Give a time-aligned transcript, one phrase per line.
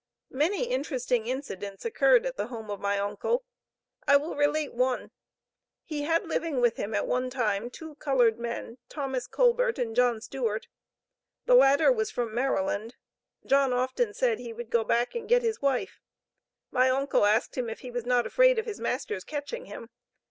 [0.31, 3.45] Many interesting incidents occurred at the home of my uncle.
[4.07, 5.11] I will relate one.
[5.83, 10.19] He had living with him at one time, two colored men, Thomas Colbert and John
[10.19, 10.67] Stewart.
[11.45, 12.95] The latter was from Maryland;
[13.45, 16.01] John often said he would go back and get his wife.
[16.71, 19.91] My uncle asked him if he was not afraid of his master's catching him.